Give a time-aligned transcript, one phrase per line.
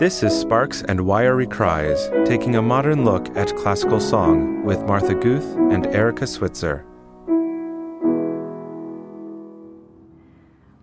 [0.00, 5.14] This is Sparks and Wiry Cries, taking a modern look at classical song with Martha
[5.14, 6.86] Guth and Erica Switzer.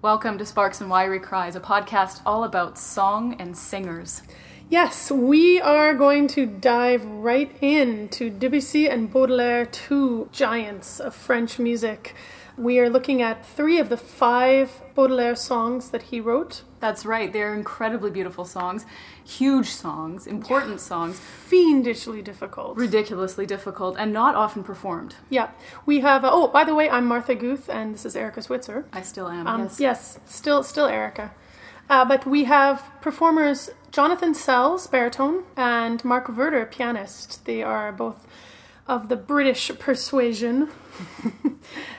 [0.03, 4.21] Welcome to Sparks and Wiry Cries, a podcast all about song and singers.
[4.69, 11.15] Yes, we are going to dive right in to Debussy and Baudelaire, two giants of
[11.15, 12.13] French music.
[12.57, 16.63] We are looking at three of the five Baudelaire songs that he wrote.
[16.79, 18.83] That's right, they're incredibly beautiful songs,
[19.23, 22.75] huge songs, important songs, Fiendishly difficult.
[22.77, 25.15] ridiculously difficult, and not often performed.
[25.29, 25.49] yeah,
[25.85, 26.25] we have.
[26.25, 28.85] Uh, oh, by the way, I'm Martha Guth, and this is Erica Switzer.
[28.91, 29.79] I still am, Um, yes.
[29.79, 31.31] yes, still, still Erica.
[31.89, 37.45] Uh, but we have performers Jonathan Sells, baritone, and Mark Werder, pianist.
[37.45, 38.25] They are both
[38.87, 40.69] of the British persuasion.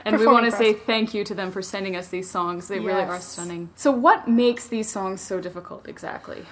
[0.04, 2.68] And we want to say thank you to them for sending us these songs.
[2.68, 3.68] They really are stunning.
[3.74, 6.46] So, what makes these songs so difficult exactly?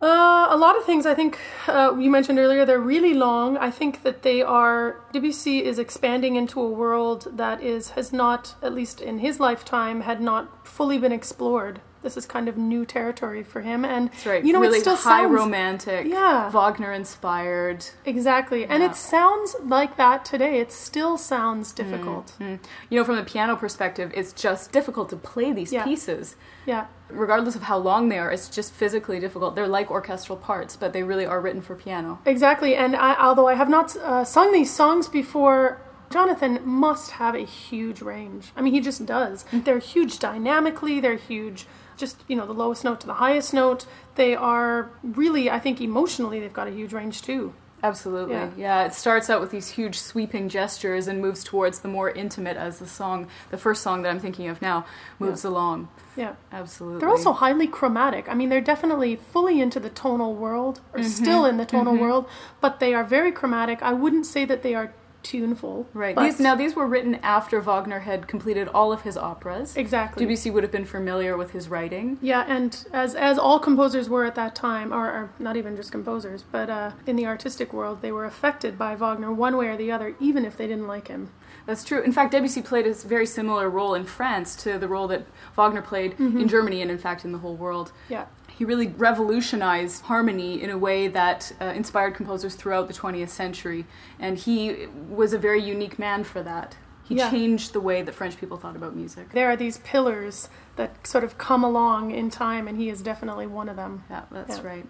[0.00, 1.06] Uh, a lot of things.
[1.06, 3.56] I think uh, you mentioned earlier they're really long.
[3.56, 5.00] I think that they are.
[5.12, 10.02] Debussy is expanding into a world that is has not, at least in his lifetime,
[10.02, 11.80] had not fully been explored.
[12.06, 14.44] This is kind of new territory for him, and That's right.
[14.44, 16.48] you know really it still high sounds romantic, Yeah.
[16.52, 17.84] Wagner inspired.
[18.04, 20.60] exactly, and it sounds like that today.
[20.60, 21.90] It still sounds mm-hmm.
[21.90, 22.26] difficult.
[22.38, 22.64] Mm-hmm.
[22.90, 25.82] You know, from the piano perspective, it's just difficult to play these Yeah.
[25.82, 26.36] pieces.
[26.64, 29.56] Yeah, regardless of how long they are, it's just physically difficult.
[29.56, 32.20] They're like orchestral parts, but they really are written for piano.
[32.24, 32.76] exactly.
[32.76, 35.82] And I, although I have not uh, sung these songs before.
[36.08, 38.52] Jonathan must have a huge range.
[38.54, 39.42] I mean, he just does.
[39.42, 39.62] Mm-hmm.
[39.62, 43.86] They're huge dynamically, they're huge, just, you know, the lowest note to the highest note.
[44.14, 47.54] They are really, I think, emotionally, they've got a huge range too.
[47.82, 48.34] Absolutely.
[48.34, 48.50] Yeah.
[48.56, 48.84] Yeah.
[48.84, 52.78] it starts out with these huge sweeping gestures and moves towards the more intimate as
[52.78, 54.86] the song, the first song that I'm thinking of now,
[55.18, 55.88] moves along.
[56.16, 56.34] Yeah.
[56.50, 57.00] Absolutely.
[57.00, 58.28] They're also highly chromatic.
[58.28, 61.08] I mean, they're definitely fully into the tonal world, or mm-hmm.
[61.08, 62.02] still in the tonal mm-hmm.
[62.02, 62.28] world,
[62.60, 63.82] but they are very chromatic.
[63.82, 64.92] I wouldn't say that they are
[65.30, 65.86] tuneful.
[65.92, 66.14] Right.
[66.14, 69.76] but- These now these were written after Wagner had completed all of his operas.
[69.76, 70.24] Exactly.
[70.24, 72.18] Debussy would have been familiar with his writing.
[72.22, 75.90] Yeah, and as as all composers were at that time, or, or not even just
[75.92, 79.76] composers, but uh, in the artistic world, they were affected by Wagner one way or
[79.76, 81.30] the other, even if they didn't like him.
[81.66, 82.00] That's true.
[82.00, 85.26] In fact, Debussy played a very similar role in France to the role that
[85.56, 87.90] Wagner played in Germany and, in fact, in the whole world.
[88.08, 88.26] Yeah,
[88.56, 93.84] He really revolutionized harmony in a way that uh, inspired composers throughout the 20th century,
[94.18, 96.74] and he was a very unique man for that.
[97.04, 97.30] He Yeah.
[97.30, 99.30] changed the way that French people thought about music.
[99.32, 103.46] there are these pillars that sort of come along in time, and he is definitely
[103.46, 104.04] one of them.
[104.10, 104.66] Yeah, that's Yeah.
[104.66, 104.86] right.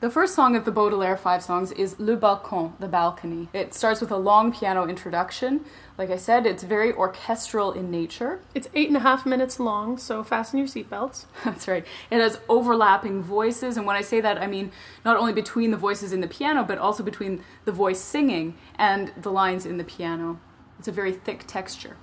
[0.00, 3.48] The first song of the Baudelaire five songs is Le Balcon, the balcony.
[3.52, 5.64] It starts with a long piano introduction.
[5.98, 8.38] Like I said, it's very orchestral in nature.
[8.54, 11.24] It's eight and a half minutes long, so fasten your seatbelts.
[11.44, 11.84] That's right.
[12.12, 14.70] It has overlapping voices, and when I say that, I mean
[15.04, 19.12] not only between the voices in the piano, but also between the voice singing and
[19.20, 20.38] the lines in the piano.
[20.78, 21.96] It's a very thick texture.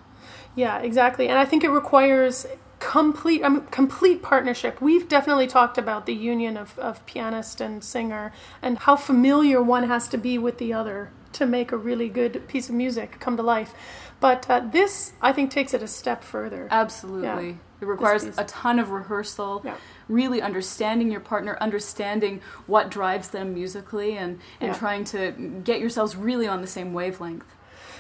[0.53, 1.29] Yeah, exactly.
[1.29, 2.45] And I think it requires
[2.79, 4.81] complete um, complete partnership.
[4.81, 8.31] We've definitely talked about the union of, of pianist and singer
[8.61, 12.47] and how familiar one has to be with the other to make a really good
[12.47, 13.73] piece of music come to life.
[14.19, 16.67] But uh, this, I think, takes it a step further.
[16.71, 17.47] Absolutely.
[17.49, 17.55] Yeah.
[17.81, 19.75] It requires a ton of rehearsal, Yeah.
[20.07, 24.77] really understanding your partner, understanding what drives them musically, and, and Yeah.
[24.77, 25.31] trying to
[25.63, 27.43] get yourselves really on the same wavelength.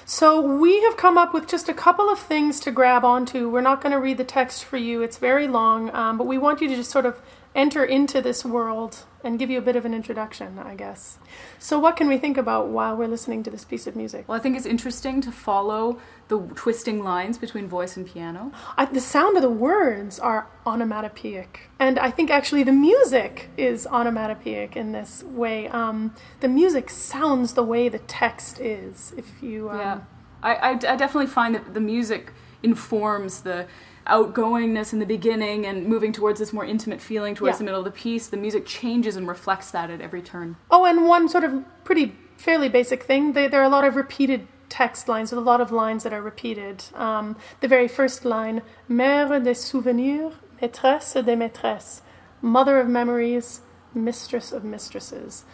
[0.07, 3.49] So we have come up with just a couple of things to grab onto.
[3.49, 6.37] We're not going to read the text for you; it's very long, um, but we
[6.37, 7.19] want you to just sort of
[7.55, 11.17] enter into this world and give you a bit of an introduction, I guess.
[11.57, 14.27] So, what can we think about while we're listening to this piece of music?
[14.27, 18.51] Well, I think it's interesting to follow the twisting lines between voice and piano.
[18.77, 23.87] I, the sound of the words are onomatopoeic, and I think actually the music is
[23.87, 25.67] onomatopoeic in this way.
[25.69, 29.13] Um, the music sounds the way the text is.
[29.17, 30.01] If you, um, Yeah,
[30.43, 32.31] I, I, I definitely find that the music
[32.61, 33.67] informs the
[34.07, 37.57] outgoingness in the beginning and moving towards this more intimate feeling towards Yeah.
[37.59, 38.27] the middle of the piece.
[38.27, 40.55] The music changes and reflects that at every turn.
[40.69, 43.33] Oh, and one sort of pretty fairly basic thing.
[43.33, 46.11] They, there are a lot of repeated text lines, with a lot of lines that
[46.13, 46.83] are repeated.
[46.95, 52.01] Um, the very first line, Mère des souvenirs, maîtresse des maîtresses,
[52.41, 53.61] mother of memories,
[53.93, 55.45] mistress of mistresses.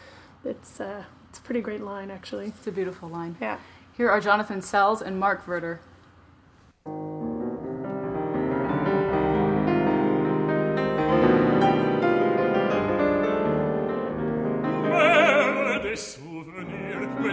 [0.44, 2.48] It's uh, it's a pretty great line, actually.
[2.58, 3.36] It's a beautiful line.
[3.40, 3.60] Yeah.
[3.96, 5.80] Here are Jonathan Sells and Mark Werder.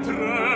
[0.04, 0.47] Souvenirs,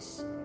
[0.00, 0.35] celardi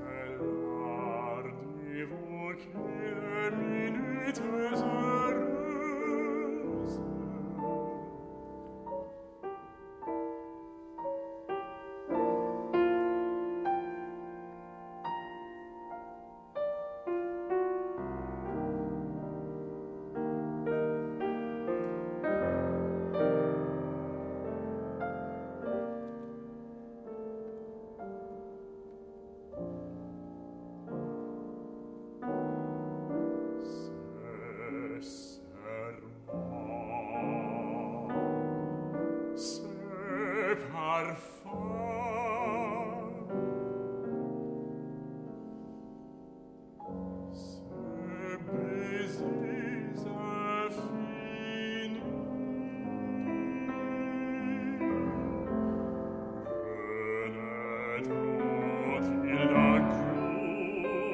[58.01, 59.91] et nunc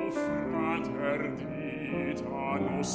[0.05, 1.21] il frater
[1.89, 2.93] ditanus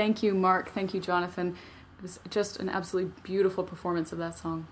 [0.00, 0.72] Thank you, Mark.
[0.72, 1.48] Thank you, Jonathan.
[1.98, 4.66] It was just an absolutely beautiful performance of that song.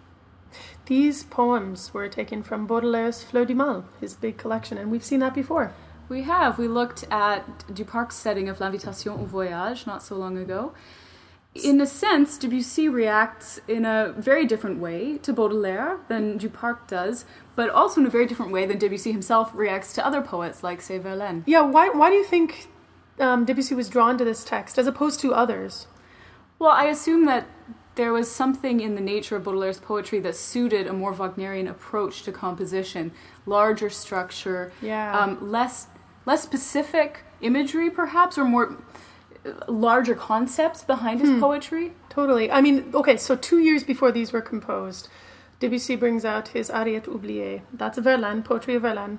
[0.87, 5.21] These poems were taken from Baudelaire's Fleurs du Mal, his big collection, and we've seen
[5.21, 5.75] that before.
[6.09, 6.57] We have.
[6.57, 10.73] We looked at Duparc's setting of L'Invitation au Voyage not so long ago.
[11.55, 17.27] In a sense, Debussy reacts in a very different way to Baudelaire than Duparc does,
[17.55, 20.81] but also in a very different way than Debussy himself reacts to other poets like,
[20.81, 21.45] say, Verlaine.
[21.47, 22.71] Yeah, why, why do you think
[23.21, 25.87] um, Debussy was drawn to this text as opposed to others?
[26.59, 27.47] Well, I assume that
[27.95, 32.23] there was something in the nature of Baudelaire's poetry that suited a more Wagnerian approach
[32.23, 33.13] to composition,
[33.47, 35.19] larger structure, Yeah.
[35.19, 35.89] um, less
[36.27, 38.77] less specific imagery, perhaps, or more
[39.67, 41.93] larger concepts behind his poetry.
[42.11, 42.51] Totally.
[42.51, 45.09] I mean, okay, so two years before these were composed,
[45.61, 47.63] Debussy brings out his Ariettes oubliées.
[47.73, 49.19] That's Verlaine, poetry of Verlaine.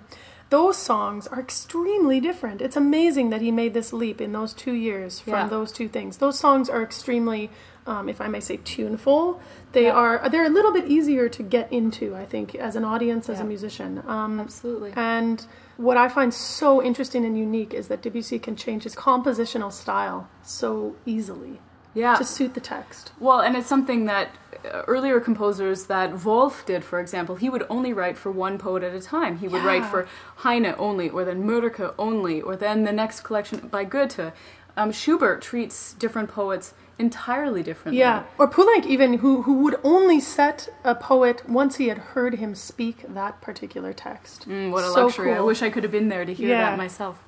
[0.50, 2.62] Those songs are extremely different.
[2.62, 5.48] It's amazing that he made this leap in those two years from Yeah.
[5.48, 6.18] those two things.
[6.18, 7.52] Those songs are extremely,
[7.86, 9.40] um, if I may say, tuneful.
[9.74, 9.94] They Yeah.
[9.94, 10.30] are.
[10.30, 13.44] They're a little bit easier to get into, I think, as an audience, as a
[13.44, 14.02] musician.
[14.08, 14.92] Um, Absolutely.
[14.96, 15.46] and
[15.78, 20.28] what I find so interesting and unique is that Debussy can change his compositional style
[20.42, 21.60] so easily
[21.94, 22.16] Yeah.
[22.16, 23.12] to suit the text.
[23.20, 24.30] Well, and it's something that
[24.66, 28.84] uh, earlier composers, that Wolf did, for example, he would only write for one poet
[28.84, 29.40] at a time.
[29.40, 33.60] He would write for Heine only, or then Mörike only, or then the next collection
[33.70, 34.32] by Goethe.
[34.78, 38.00] Um, Schubert treats different poets entirely differently.
[38.00, 42.36] Yeah, or Poulenc even, who who would only set a poet once he had heard
[42.36, 44.48] him speak that particular text.
[44.48, 45.34] Mm, what a So luxury.
[45.34, 46.70] I wish I could have been there to hear Yeah.
[46.70, 47.24] that myself.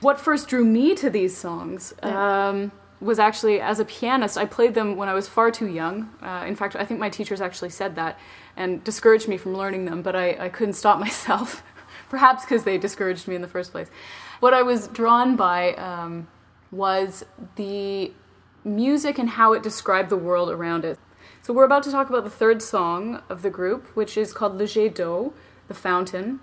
[0.00, 4.38] What first drew me to these songs um, was actually as a pianist.
[4.38, 6.10] I played them when I was far too young.
[6.22, 8.18] Uh, in fact, I think my teachers actually said that
[8.56, 11.62] and discouraged me from learning them, but I, I couldn't stop myself.
[12.08, 13.88] Perhaps because they discouraged me in the first place.
[14.40, 16.28] What I was drawn by um,
[16.70, 17.24] was
[17.56, 18.12] the
[18.64, 20.98] music and how it described the world around it.
[21.42, 24.56] So we're about to talk about the third song of the group, which is called
[24.58, 25.32] Le Jet d'eau,
[25.68, 26.40] the fountain.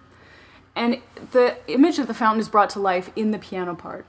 [0.75, 1.01] And
[1.32, 4.06] the image of the fountain is brought to life in the piano part.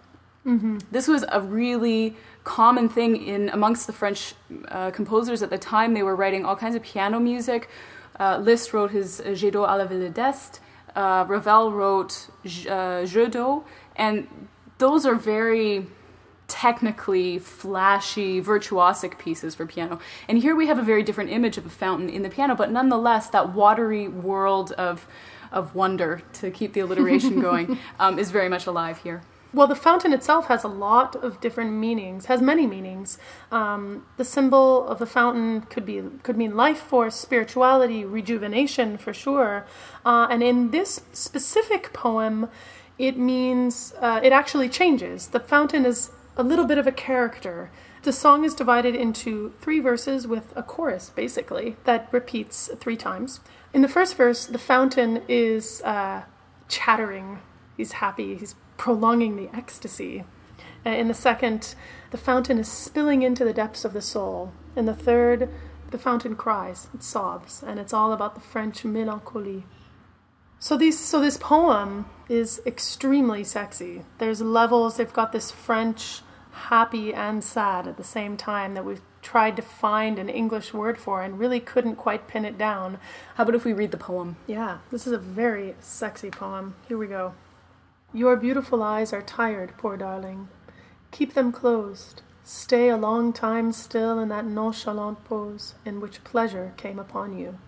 [0.91, 4.35] This was a really common thing in amongst the French
[4.69, 5.95] uh, composers at the time.
[5.95, 7.69] They were writing all kinds of piano music.
[8.19, 10.61] Uh, Liszt wrote his Jet d'eau à la Villa d'Este.
[10.97, 12.29] Uh, Ravel wrote
[12.69, 13.65] uh, Jeux d'eau,
[13.97, 14.27] and
[14.79, 15.87] those are very
[16.49, 20.01] technically flashy, virtuosic pieces for piano.
[20.29, 22.73] And here we have a very different image of a fountain in the piano, but
[22.73, 25.07] nonetheless, that watery world of
[25.53, 29.23] of wonder, to keep the alliteration going, um, is very much alive here.
[29.53, 32.27] Well, the fountain itself has a lot of different meanings.
[32.27, 33.19] Has many meanings.
[33.51, 39.13] Um, the symbol of the fountain could be could mean life force, spirituality, rejuvenation, for
[39.13, 39.67] sure.
[40.07, 42.49] Uh, and in this specific poem,
[42.97, 45.29] it means uh, it actually changes.
[45.29, 47.71] The fountain is a little bit of a character.
[48.03, 53.41] The song is divided into three verses with a chorus, basically, that repeats three times.
[53.75, 56.23] In the first verse, the fountain is uh,
[56.69, 57.41] chattering.
[57.77, 58.37] He's happy.
[58.37, 60.25] He's prolonging the ecstasy.
[60.87, 61.75] Uh, in the second,
[62.13, 64.55] the fountain is spilling into the depths of the soul.
[64.75, 65.51] In the third,
[65.91, 69.65] the fountain cries, it sobs, and it's all about the French melancholie.
[70.59, 74.03] So these so this poem is extremely sexy.
[74.17, 76.23] There's levels, they've got this French
[76.53, 80.97] happy and sad at the same time that we've tried to find an English word
[80.97, 82.99] for and really couldn't quite pin it down.
[83.35, 84.37] How about if we read the poem?
[84.47, 86.77] Yeah, this is a very sexy poem.
[86.89, 87.35] Here we go.
[88.13, 90.49] Your beautiful eyes are tired, poor darling.
[91.13, 92.23] Keep them closed.
[92.43, 97.59] Stay a long time still in that nonchalant pose in which pleasure came upon you.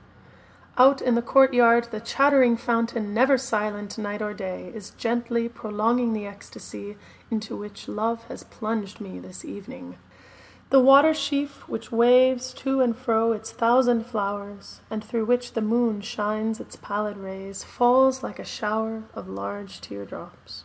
[0.77, 6.13] Out in the courtyard, the chattering fountain, never silent night or day, is gently prolonging
[6.13, 6.97] the ecstasy
[7.31, 9.97] into which love has plunged me this evening.
[10.73, 15.61] The water sheaf which waves to and fro its thousand flowers, and through which the
[15.61, 20.65] moon shines its pallid rays, falls like a shower of large teardrops.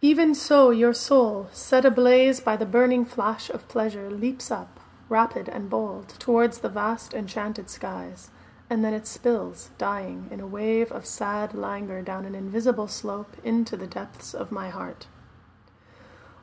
[0.00, 4.78] Even so, your soul, set ablaze by the burning flash of pleasure, leaps up,
[5.08, 8.30] rapid and bold, towards the vast enchanted skies,
[8.70, 13.36] and then it spills, dying, in a wave of sad languor down an invisible slope
[13.42, 15.08] into the depths of my heart.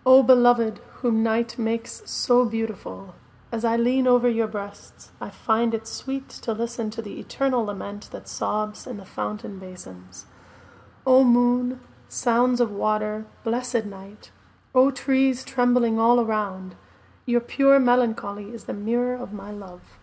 [0.07, 3.15] O beloved, whom night makes so beautiful,
[3.51, 7.65] as I lean over your breasts, I find it sweet to listen to the eternal
[7.65, 10.27] lament that sobs in the fountain basins.
[11.07, 14.29] O moon, sounds of water, blessed night,
[14.75, 16.75] O trees trembling all around,
[17.25, 19.97] your pure melancholy is the mirror of my love.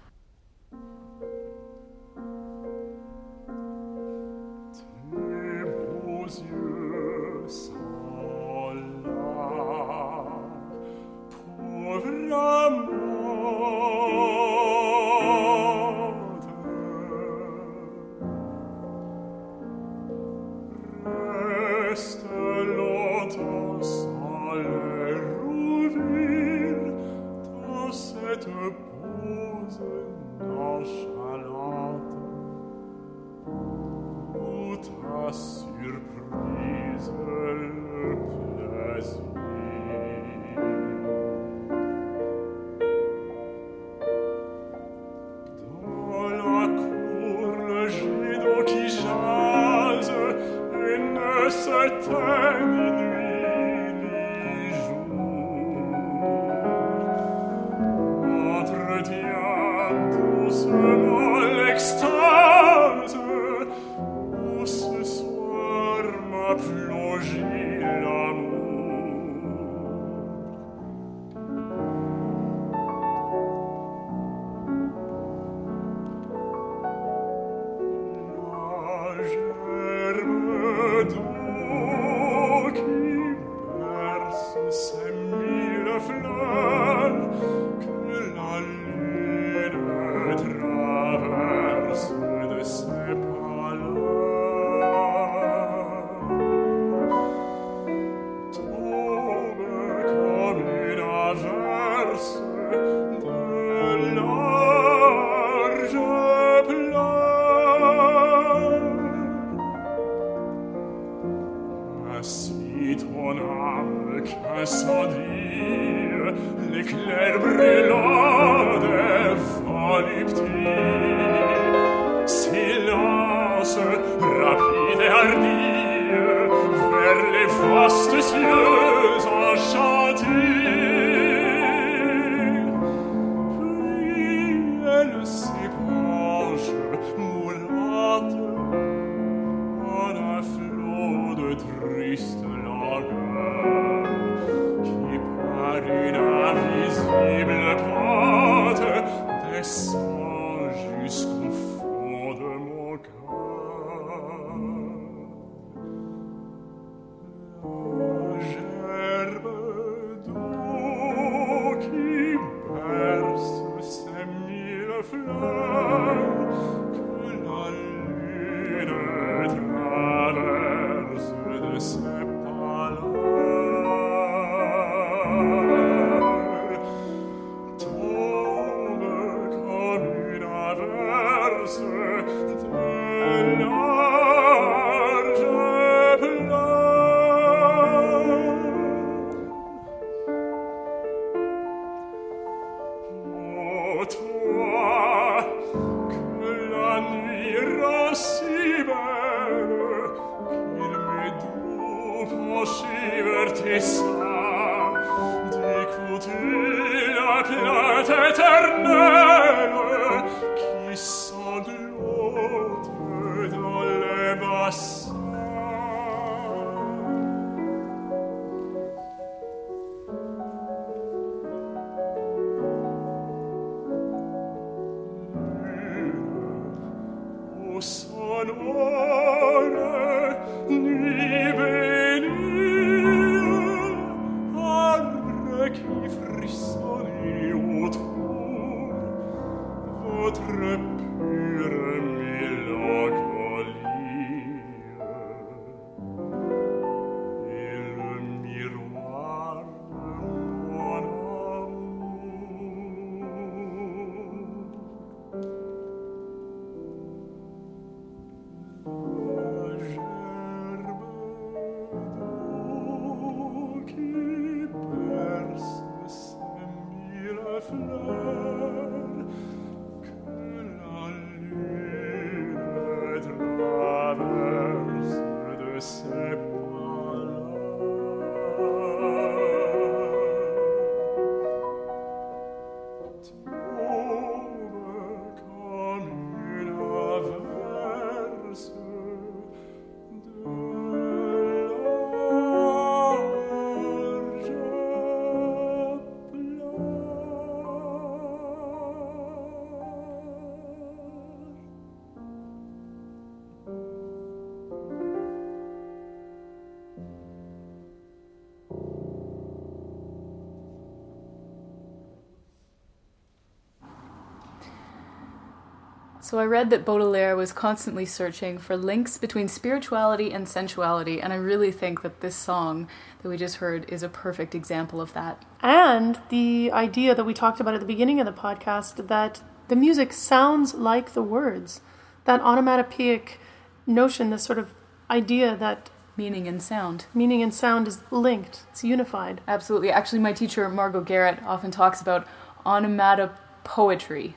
[316.33, 321.31] So I read that Baudelaire was constantly searching for links between spirituality and sensuality, and
[321.31, 322.89] I really think that this song
[323.21, 325.45] that we just heard is a perfect example of that.
[325.61, 329.77] And the idea that we talked about at the beginning of the podcast that the
[329.77, 331.83] music sounds like the words,
[332.25, 333.39] that onomatopoeic
[333.87, 334.73] notion, this sort of
[335.11, 337.05] idea that Meaning and sound.
[337.13, 339.43] meaning and sound is linked, it's unified.
[339.47, 339.91] Absolutely.
[339.91, 342.27] Actually, my teacher, Margo Garrett, often talks about
[342.65, 344.33] onomatopoetry,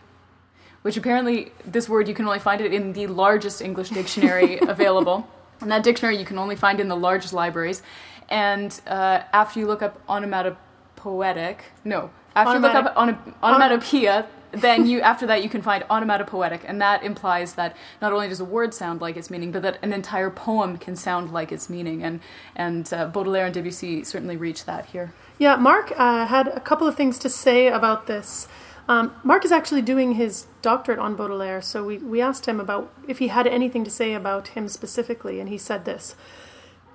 [0.86, 5.28] which apparently, this word, you can only find it in the largest English dictionary available.
[5.60, 7.82] And that dictionary you can only find in the largest libraries.
[8.30, 14.86] And uh, after you look up onomatopoetic, no, after you look up onom- onomatopoeia, then
[14.86, 18.46] you after that you can find onomatopoetic, and that implies that not only does a
[18.46, 22.04] word sound like its meaning, but that an entire poem can sound like its meaning.
[22.04, 22.20] And
[22.56, 25.14] and uh, Baudelaire and Debussy certainly reach that here.
[25.40, 28.48] Yeah, Mark uh, had a couple of things to say about this.
[28.88, 32.94] Um, Mark is actually doing his doctorate on Baudelaire, so we, we asked him about
[33.08, 36.16] if he had anything to say about him specifically, and he said this.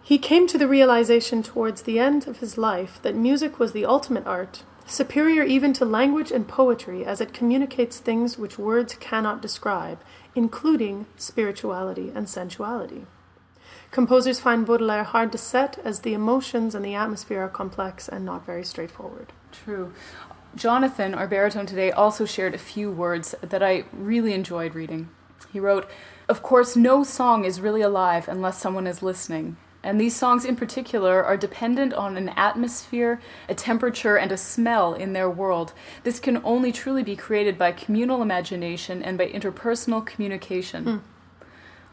[0.02, 3.84] He came to the realization towards the end of his life that music was the
[3.84, 9.42] ultimate art, superior even to language and poetry, as it communicates things which words cannot
[9.42, 10.00] describe,
[10.34, 13.06] including spirituality and sensuality.
[13.90, 18.24] Composers find Baudelaire hard to set as the emotions and the atmosphere are complex and
[18.24, 19.32] not very straightforward.
[19.50, 19.92] True.
[20.56, 25.08] Jonathan, our baritone today, also shared a few words that I really enjoyed reading.
[25.52, 25.88] He wrote,
[26.28, 29.56] Of course, no song is really alive unless someone is listening.
[29.82, 34.92] And these songs in particular are dependent on an atmosphere, a temperature, and a smell
[34.92, 35.72] in their world.
[36.02, 40.84] This can only truly be created by communal imagination and by interpersonal communication.
[40.84, 40.96] Hmm.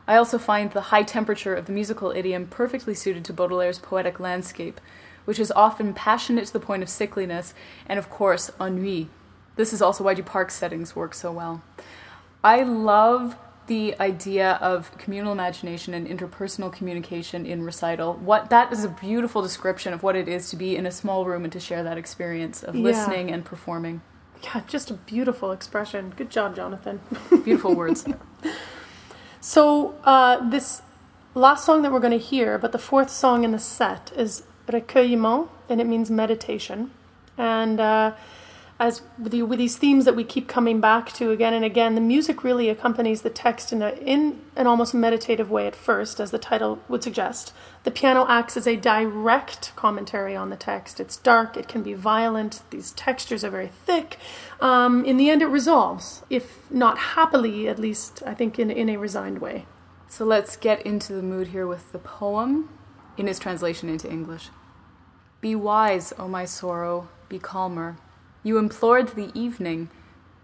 [0.05, 4.19] I also find the high temperature of the musical idiom perfectly suited to Baudelaire's poetic
[4.19, 4.79] landscape,
[5.27, 7.51] which is often passionate to the point of sickliness,
[7.85, 9.09] and of course, ennui.
[9.57, 11.61] This is also why Duparc's settings work so well.
[12.45, 13.35] I love
[13.65, 18.13] the idea of communal imagination and interpersonal communication in recital.
[18.13, 21.25] What that is a beautiful description of what it is to be in a small
[21.25, 22.83] room and to share that experience of Yeah.
[22.83, 24.01] listening and performing.
[24.41, 26.13] Yeah, just a beautiful expression.
[26.15, 27.01] Good job, Jonathan.
[27.43, 28.05] Beautiful words.
[29.41, 30.81] So, uh, this
[31.33, 34.43] last song that we're going to hear, but the fourth song in the set, is
[34.67, 36.91] Recueillement, and it means meditation.
[37.38, 38.13] And uh,
[38.80, 41.95] as with, the, with these themes that we keep coming back to again and again,
[41.95, 46.19] the music really accompanies the text in, a, in an almost meditative way at first,
[46.19, 47.53] as the title would suggest.
[47.86, 50.99] The piano acts as a direct commentary on the text.
[50.99, 54.17] It's dark, it can be violent, these textures are very thick.
[54.62, 58.89] Um, in the end, it resolves, if not happily, at least I think in, in
[58.89, 59.65] a resigned way.
[60.08, 62.69] So let's get into the mood here with the poem
[63.17, 64.49] in his translation into English.
[65.41, 67.97] Be wise, O my sorrow, be calmer.
[68.43, 69.89] You implored the evening.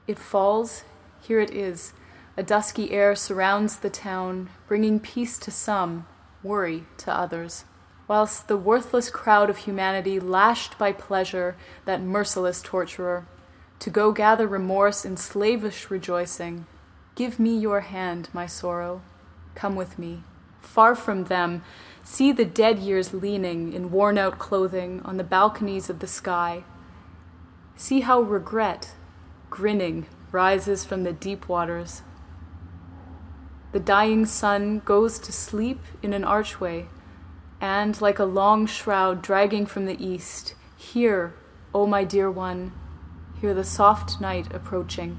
[0.07, 0.83] It falls,
[1.21, 1.93] here it is.
[2.35, 6.05] A dusky air surrounds the town, bringing peace to some,
[6.41, 7.65] worry to others.
[8.07, 11.55] Whilst the worthless crowd of humanity, lashed by pleasure,
[11.85, 13.25] that merciless torturer,
[13.79, 16.65] to go gather remorse in slavish rejoicing.
[17.15, 19.01] Give me your hand, my sorrow.
[19.55, 20.23] Come with me.
[20.61, 21.63] Far from them,
[22.03, 26.63] see the dead years leaning in worn out clothing on the balconies of the sky.
[27.75, 28.91] See how regret,
[29.49, 32.01] grinning, rises from the deep waters.
[33.71, 36.87] The dying sun goes to sleep in an archway,
[37.59, 41.33] and like a long shroud dragging from the east, hear,
[41.73, 42.73] O my dear one,
[43.41, 45.17] hear the soft night approaching.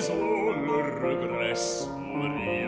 [0.00, 0.54] Fond
[1.40, 2.67] des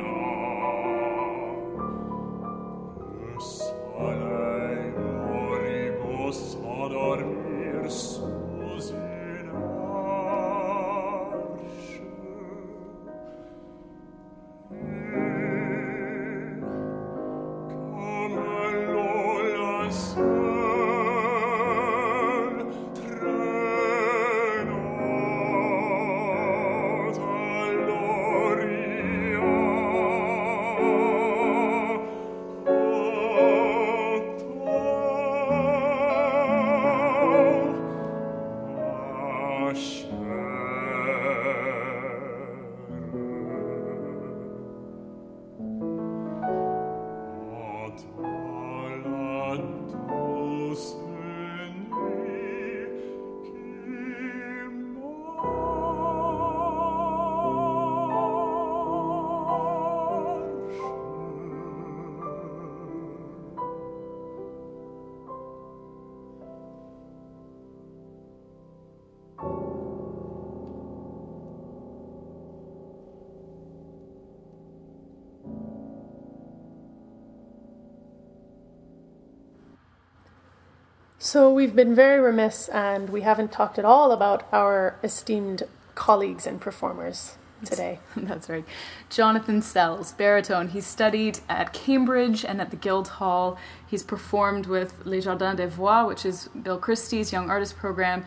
[81.31, 85.62] So we've been very remiss and we haven't talked at all about our esteemed
[85.95, 88.01] colleagues and performers today.
[88.16, 88.64] That's right.
[89.11, 90.71] Jonathan Sells, baritone.
[90.71, 93.57] He studied at Cambridge and at the Guildhall.
[93.87, 98.25] He's performed with Les Jardins des Voix, which is Bill Christie's Young Artist Program.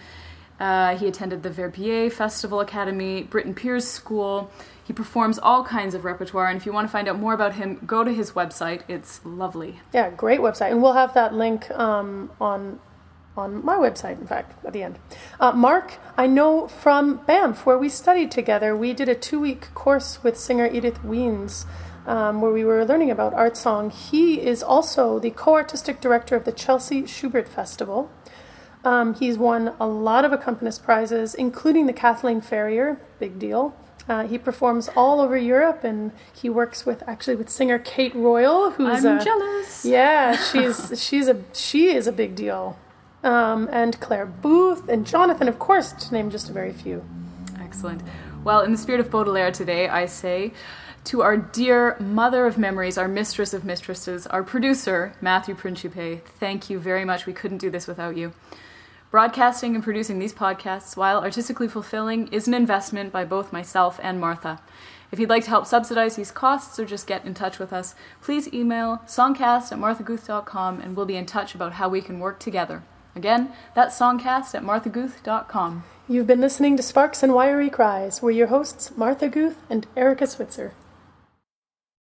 [0.58, 4.50] Uh, he attended the Verbier Festival Academy, Britten Pears School.
[4.82, 7.56] He performs all kinds of repertoire, and if you want to find out more about
[7.56, 8.84] him, go to his website.
[8.88, 9.82] It's lovely.
[9.94, 12.80] Yeah, great website, and we'll have that link um, on
[13.36, 15.00] on my website, in fact, at the end.
[15.40, 19.74] Uh, Mark, I know from Banff, where we studied together, we did a two week
[19.74, 21.66] course with singer Edith Wiens.
[22.06, 23.90] Um, where we were learning about art song.
[23.90, 28.12] He is also the co artistic director of the Chelsea Schubert Festival.
[28.84, 33.74] Um, he's won a lot of accompanist prizes, including the Kathleen Ferrier, big deal.
[34.10, 38.72] Uh, he performs all over Europe, and he works with actually with singer Kate Royal,
[38.72, 39.86] who's I'm a, jealous.
[39.86, 42.78] Yeah, she's she's a she is a big deal,
[43.24, 47.04] um, and Claire Booth and Jonathan, of course, to name just a very few.
[47.60, 48.02] Excellent.
[48.44, 50.54] Well, in the spirit of Baudelaire today, I say
[51.06, 56.70] to our dear mother of memories, our mistress of mistresses, our producer, Matthew Principe, thank
[56.70, 57.26] you very much.
[57.26, 58.34] We couldn't do this without you.
[59.12, 64.20] Broadcasting and producing these podcasts, while artistically fulfilling, is an investment by both myself and
[64.20, 64.60] Martha.
[65.12, 67.94] If you'd like to help subsidize these costs or just get in touch with us,
[68.22, 72.40] please email songcast at marthaguth.com and we'll be in touch about how we can work
[72.40, 72.82] together.
[73.16, 75.84] Again, that's songcast at marthaguth.com.
[76.08, 78.22] You've been listening to Sparks and Wiry Cries.
[78.22, 80.74] We're your hosts, Martha Guth and Erica Switzer.